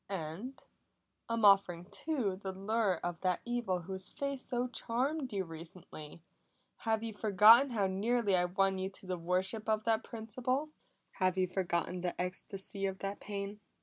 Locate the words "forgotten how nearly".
7.13-8.35